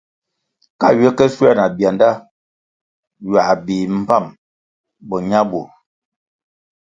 [0.79, 2.09] Ka ywe ke shuoē na byanda,
[3.27, 4.25] ywā bih mbpám
[5.07, 5.67] bo ñabur.